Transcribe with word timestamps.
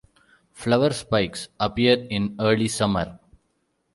Flower 0.51 0.93
spikes 0.93 1.49
appear 1.59 2.07
in 2.09 2.35
early 2.39 2.67
summer. 2.67 3.19